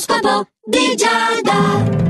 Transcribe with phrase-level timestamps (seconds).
[0.00, 2.09] L'oroscopo di Giada.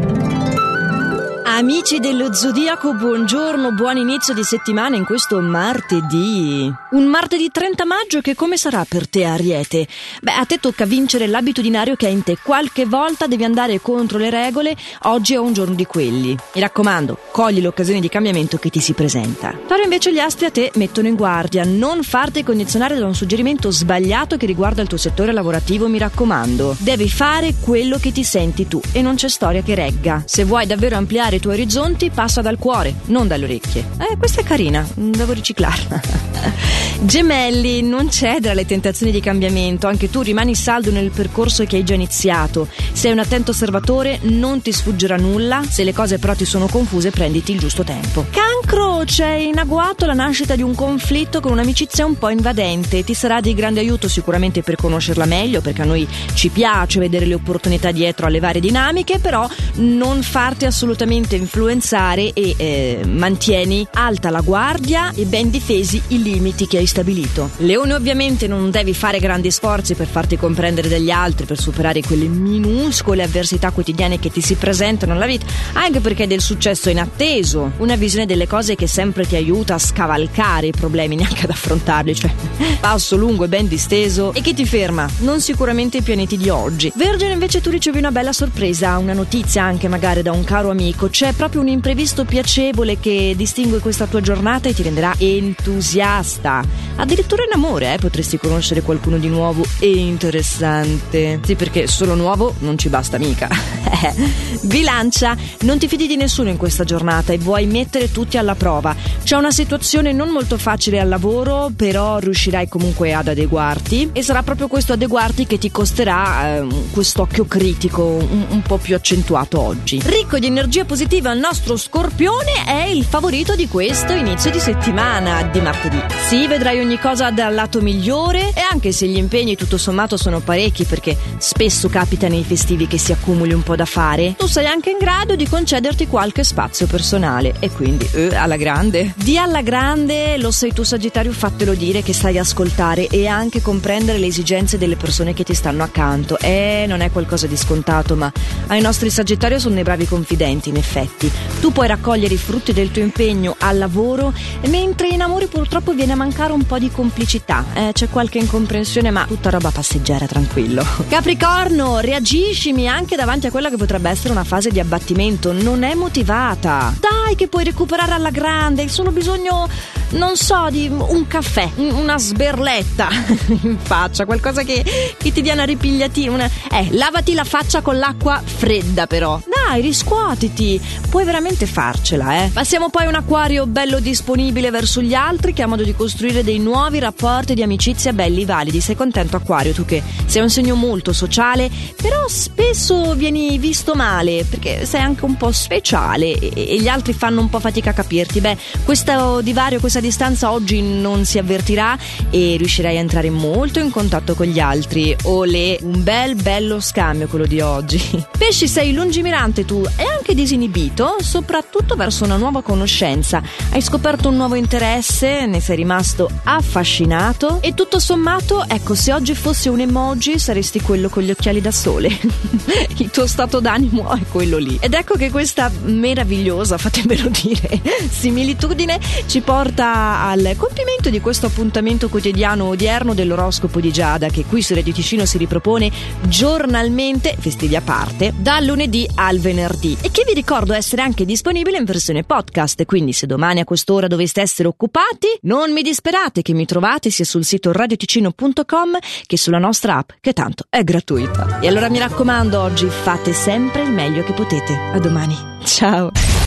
[1.61, 6.73] Amici dello Zodiaco, buongiorno, buon inizio di settimana in questo martedì.
[6.93, 9.87] Un martedì 30 maggio che come sarà per te Ariete?
[10.23, 12.39] Beh, a te tocca vincere l'abitudinario che è in te.
[12.43, 16.35] Qualche volta devi andare contro le regole, oggi è un giorno di quelli.
[16.55, 19.53] Mi raccomando, cogli l'occasione di cambiamento che ti si presenta.
[19.53, 23.71] Però invece gli astri a te mettono in guardia, non farti condizionare da un suggerimento
[23.71, 26.77] sbagliato che riguarda il tuo settore lavorativo, mi raccomando.
[26.79, 30.23] Devi fare quello che ti senti tu e non c'è storia che regga.
[30.25, 33.85] Se vuoi davvero ampliare i tuoi orizzonti passa dal cuore, non dalle orecchie.
[33.99, 36.01] Eh, questa è carina, devo riciclarla.
[37.03, 41.83] Gemelli, non cedere alle tentazioni di cambiamento, anche tu rimani saldo nel percorso che hai
[41.83, 42.69] già iniziato.
[42.93, 47.11] Sei un attento osservatore, non ti sfuggerà nulla, se le cose però ti sono confuse
[47.11, 48.27] prenditi il giusto tempo.
[48.31, 53.15] Cancro, c'è in agguato la nascita di un conflitto con un'amicizia un po' invadente, ti
[53.15, 57.35] sarà di grande aiuto sicuramente per conoscerla meglio, perché a noi ci piace vedere le
[57.35, 64.43] opportunità dietro alle varie dinamiche, però non farti assolutamente influenzare e eh, mantieni alta la
[64.43, 67.51] guardia e ben difesi i limiti che hai stabilito.
[67.59, 72.27] Leone ovviamente non devi fare grandi sforzi per farti comprendere dagli altri, per superare quelle
[72.27, 77.95] minuscole avversità quotidiane che ti si presentano nella vita, anche perché del successo inatteso, una
[77.95, 82.33] visione delle cose che sempre ti aiuta a scavalcare i problemi, neanche ad affrontarli, cioè
[82.81, 86.93] passo lungo e ben disteso e che ti ferma, non sicuramente i pianeti di oggi.
[86.97, 91.09] Vergine invece tu ricevi una bella sorpresa, una notizia anche magari da un caro amico,
[91.09, 96.80] c'è proprio un imprevisto piacevole che distingue questa tua giornata e ti renderà entusiasta.
[96.97, 101.41] Addirittura in amore, eh, potresti conoscere qualcuno di nuovo e interessante.
[101.43, 103.49] Sì, perché solo nuovo non ci basta mica.
[104.63, 108.95] Bilancia, non ti fidi di nessuno in questa giornata e vuoi mettere tutti alla prova.
[109.23, 114.43] C'è una situazione non molto facile al lavoro, però riuscirai comunque ad adeguarti e sarà
[114.43, 120.01] proprio questo adeguarti che ti costerà eh, quest'occhio critico un, un po' più accentuato oggi.
[120.05, 125.43] Ricco di energia positiva, il nostro scorpione è il favorito di questo inizio di settimana
[125.45, 126.01] di martedì.
[126.29, 130.41] Sì, vedrai ogni cosa dal lato migliore e anche se gli impegni tutto sommato sono
[130.41, 134.67] parecchi perché spesso capita nei festivi che si accumuli un po' da fare, tu sei
[134.67, 139.15] anche in grado di concederti qualche spazio personale e quindi eh, alla grande.
[139.17, 144.19] Di alla grande lo sei tu Sagittario, fatelo dire che sai ascoltare e anche comprendere
[144.19, 146.39] le esigenze delle persone che ti stanno accanto.
[146.39, 148.31] Eh, non è qualcosa di scontato, ma
[148.69, 151.31] ai nostri Sagittario sono dei bravi confidenti in effetti.
[151.61, 154.33] Tu puoi raccogliere i frutti del tuo impegno al lavoro,
[154.67, 157.65] mentre in amore purtroppo viene a mancare un po' di complicità.
[157.75, 160.85] Eh, c'è qualche incomprensione, ma tutta roba passeggera, tranquillo.
[161.09, 165.53] Capricorno, reagiscimi anche davanti a quella che potrebbe essere una fase di abbattimento.
[165.53, 166.95] Non è motivata.
[166.99, 168.83] Dai, che puoi recuperare alla grande.
[168.83, 169.69] Hai solo bisogno,
[170.11, 173.09] non so, di un caffè, una sberletta
[173.63, 174.85] in faccia, qualcosa che,
[175.17, 176.33] che ti dia una ripigliatina.
[176.33, 176.51] Una...
[176.71, 179.41] Eh, lavati la faccia con l'acqua fredda, però.
[179.47, 180.81] Dai, riscuotiti.
[181.09, 182.51] Puoi veramente farcela, eh.
[182.53, 186.43] Passiamo poi a un acquario bello disponibile verso gli altri che ha modo di costruire
[186.43, 188.81] dei nuovi rapporti di amicizia belli validi.
[188.81, 194.45] Sei contento, acquario, tu che sei un segno molto sociale, però spesso vieni visto male
[194.45, 197.93] perché sei anche un po' speciale e, e gli altri fanno un po' fatica a
[197.93, 198.41] capirti.
[198.41, 201.99] Beh, questo divario, questa distanza oggi non si avvertirà
[202.31, 205.15] e riuscirai a entrare molto in contatto con gli altri.
[205.25, 208.01] Olè, un bel bello scambio quello di oggi.
[208.39, 213.43] Pesci, sei lungimirante tu e anche disinibito, soprattutto verso una nuova conoscenza.
[213.71, 219.35] Hai scoperto un nuovo interesse, ne sei rimasto affascinato e tutto sommato, ecco, se oggi
[219.35, 222.09] fosse un emoji saresti quello con gli occhiali da sole.
[222.97, 224.79] Il tuo stato d'animo è quello lì.
[224.81, 226.79] Ed ecco che questa meravigliosa,
[227.11, 234.29] fatemelo dire, similitudine ci porta al compimento di questo appuntamento quotidiano odierno dell'oroscopo di Giada
[234.29, 235.91] che qui su Radio Ticino si ripropone
[236.23, 241.79] giornalmente, festivi a parte, dal lunedì al venerdì e che vi ricordo essere anche disponibile
[241.79, 246.53] in versione podcast, quindi se domani a quest'ora doveste essere occupati, non mi disperate che
[246.53, 251.61] mi trovate sia sul sito radioticino.com che sulla nostra app, che tanto è gratuita.
[251.61, 254.75] E allora mi raccomando, oggi fate sempre il meglio che potete.
[254.93, 255.37] A domani.
[255.65, 256.11] Ciao.